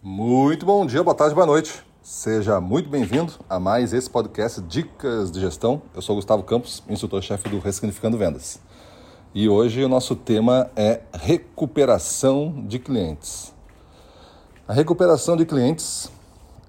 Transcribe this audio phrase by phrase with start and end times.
[0.00, 1.82] Muito bom dia, boa tarde, boa noite.
[2.00, 5.82] Seja muito bem-vindo a mais esse podcast Dicas de Gestão.
[5.92, 8.60] Eu sou Gustavo Campos, instrutor-chefe do Ressignificando Vendas.
[9.34, 13.52] E hoje o nosso tema é recuperação de clientes.
[14.68, 16.08] A recuperação de clientes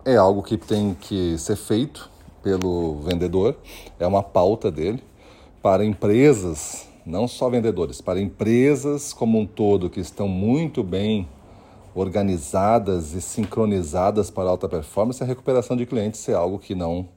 [0.03, 2.09] é algo que tem que ser feito
[2.41, 3.55] pelo vendedor,
[3.99, 5.03] é uma pauta dele
[5.61, 11.27] para empresas, não só vendedores, para empresas como um todo que estão muito bem
[11.93, 17.09] organizadas e sincronizadas para alta performance, a recuperação de clientes é algo que não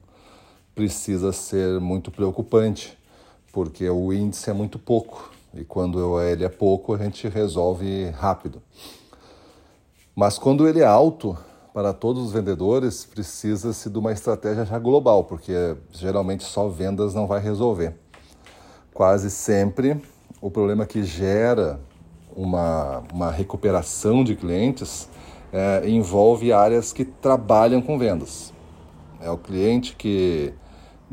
[0.75, 2.97] precisa ser muito preocupante,
[3.51, 8.61] porque o índice é muito pouco e quando ele é pouco a gente resolve rápido.
[10.15, 11.37] Mas quando ele é alto,
[11.73, 17.25] para todos os vendedores, precisa-se de uma estratégia já global, porque geralmente só vendas não
[17.25, 17.95] vai resolver.
[18.93, 19.99] Quase sempre
[20.39, 21.79] o problema que gera
[22.35, 25.09] uma, uma recuperação de clientes
[25.51, 28.53] é, envolve áreas que trabalham com vendas.
[29.21, 30.53] É o cliente que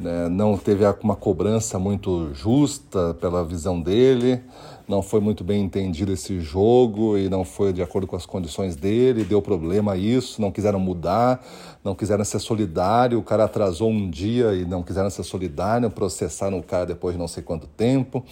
[0.00, 4.42] né, não teve uma cobrança muito justa pela visão dele,
[4.88, 8.74] não foi muito bem entendido esse jogo e não foi de acordo com as condições
[8.74, 11.44] dele, deu problema isso, não quiseram mudar,
[11.84, 16.58] não quiseram ser solidário, o cara atrasou um dia e não quiseram ser solidário, processaram
[16.58, 18.24] o cara depois de não sei quanto tempo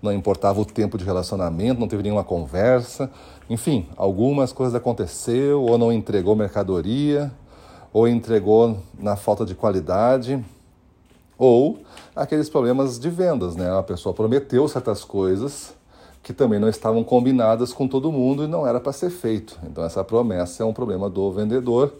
[0.00, 3.10] não importava o tempo de relacionamento, não teve nenhuma conversa.
[3.50, 7.32] Enfim, algumas coisas aconteceu, ou não entregou mercadoria,
[7.92, 10.42] ou entregou na falta de qualidade,
[11.38, 11.78] ou
[12.14, 13.70] aqueles problemas de vendas, né?
[13.78, 15.72] A pessoa prometeu certas coisas
[16.22, 19.58] que também não estavam combinadas com todo mundo e não era para ser feito.
[19.62, 21.94] Então essa promessa é um problema do vendedor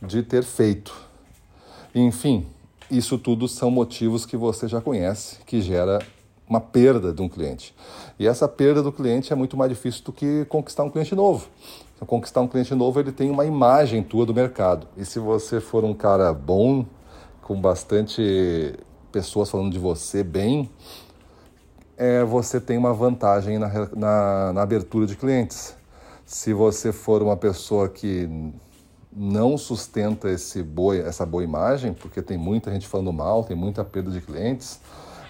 [0.00, 0.94] de ter feito.
[1.94, 2.46] Enfim,
[2.90, 5.98] isso tudo são motivos que você já conhece, que gera
[6.48, 7.74] uma perda de um cliente.
[8.18, 11.48] E essa perda do cliente é muito mais difícil do que conquistar um cliente novo.
[11.96, 14.86] Então, conquistar um cliente novo, ele tem uma imagem tua do mercado.
[14.96, 16.84] E se você for um cara bom,
[17.46, 18.74] com bastante
[19.12, 20.68] pessoas falando de você bem,
[21.96, 25.76] é, você tem uma vantagem na, na, na abertura de clientes.
[26.24, 28.28] Se você for uma pessoa que
[29.12, 33.84] não sustenta esse boa, essa boa imagem, porque tem muita gente falando mal, tem muita
[33.84, 34.80] perda de clientes,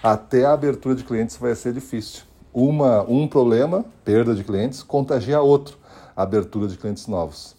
[0.02, 2.22] até a abertura de clientes vai ser difícil.
[2.50, 5.76] Uma, um problema, perda de clientes, contagia outro,
[6.16, 7.54] abertura de clientes novos.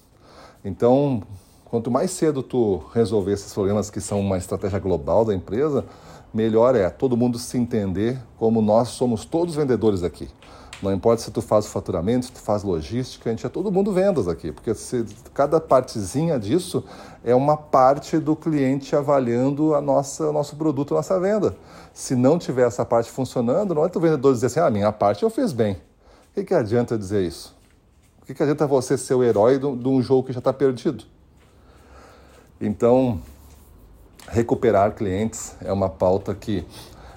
[0.66, 1.22] Então,
[1.70, 5.86] quanto mais cedo tu resolver esses problemas que são uma estratégia global da empresa,
[6.34, 10.30] melhor é todo mundo se entender como nós somos todos vendedores aqui.
[10.82, 13.72] Não importa se tu faz o faturamento, se tu faz logística, a gente é todo
[13.72, 16.84] mundo vendas aqui, porque se, cada partezinha disso
[17.24, 21.58] é uma parte do cliente avaliando a nossa, o nosso produto, a nossa venda.
[21.94, 25.24] Se não tiver essa parte funcionando, não é o vendedor dizer assim, ah, minha parte
[25.24, 25.74] eu fiz bem.
[25.74, 27.56] O que, que adianta dizer isso?
[28.22, 31.06] O que, que adianta você ser o herói de um jogo que já está perdido?
[32.60, 33.22] Então,
[34.30, 36.66] recuperar clientes é uma pauta que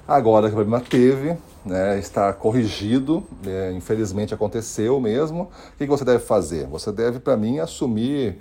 [0.07, 5.51] agora que o problema teve, né, está corrigido, né, infelizmente aconteceu mesmo.
[5.75, 6.67] O que você deve fazer?
[6.67, 8.41] Você deve, para mim, assumir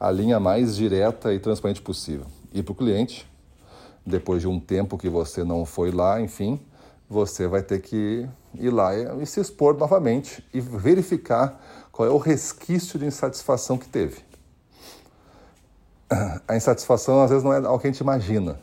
[0.00, 2.26] a linha mais direta e transparente possível.
[2.52, 3.30] Ir para o cliente,
[4.04, 6.60] depois de um tempo que você não foi lá, enfim,
[7.08, 11.60] você vai ter que ir lá e se expor novamente e verificar
[11.92, 14.31] qual é o resquício de insatisfação que teve.
[16.46, 18.58] A insatisfação às vezes não é o que a gente imagina.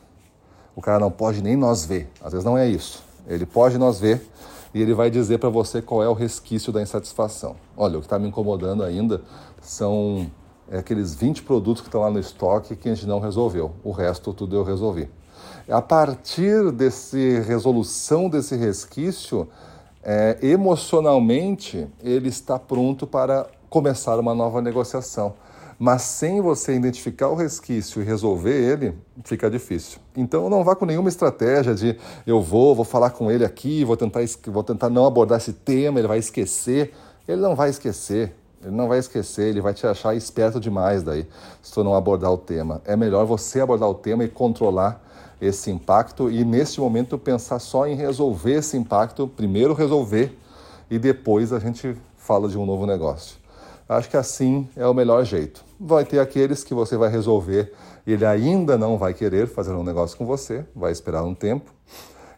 [0.75, 2.09] O cara não pode nem nós ver.
[2.23, 3.03] Às vezes não é isso.
[3.27, 4.25] Ele pode nós ver
[4.73, 7.55] e ele vai dizer para você qual é o resquício da insatisfação.
[7.75, 9.21] Olha, o que está me incomodando ainda
[9.61, 10.29] são
[10.69, 13.71] é, aqueles 20 produtos que estão lá no estoque que a gente não resolveu.
[13.83, 15.09] O resto tudo eu resolvi.
[15.67, 19.47] A partir desse resolução desse resquício,
[20.03, 25.33] é, emocionalmente ele está pronto para começar uma nova negociação.
[25.79, 29.99] Mas sem você identificar o resquício e resolver ele, fica difícil.
[30.15, 31.97] Então não vá com nenhuma estratégia de
[32.27, 35.97] eu vou, vou falar com ele aqui, vou tentar, vou tentar não abordar esse tema,
[35.99, 36.93] ele vai esquecer.
[37.25, 38.35] Ele não vai esquecer.
[38.61, 41.25] Ele não vai esquecer, ele vai te achar esperto demais daí,
[41.61, 42.81] se tu não abordar o tema.
[42.85, 45.01] É melhor você abordar o tema e controlar
[45.39, 50.37] esse impacto e neste momento pensar só em resolver esse impacto, primeiro resolver
[50.91, 53.38] e depois a gente fala de um novo negócio.
[53.89, 55.65] Acho que assim é o melhor jeito.
[55.79, 57.73] Vai ter aqueles que você vai resolver
[58.11, 61.71] ele ainda não vai querer fazer um negócio com você, vai esperar um tempo.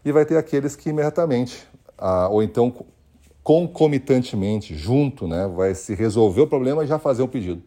[0.04, 1.66] E vai ter aqueles que imediatamente,
[1.96, 2.74] ah, ou então
[3.42, 7.62] concomitantemente, junto, né, vai se resolver o problema e já fazer um pedido.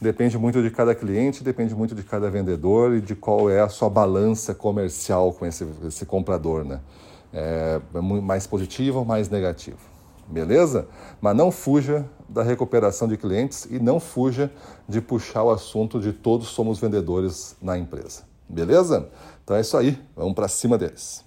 [0.00, 3.68] Depende muito de cada cliente, depende muito de cada vendedor e de qual é a
[3.68, 6.80] sua balança comercial com esse, esse comprador, né?
[7.32, 9.78] É, é mais positivo ou mais negativo.
[10.32, 10.88] Beleza?
[11.20, 14.50] Mas não fuja da recuperação de clientes e não fuja
[14.88, 19.10] de puxar o assunto de todos somos vendedores na empresa, beleza?
[19.44, 21.22] Então é isso aí, vamos para cima deles.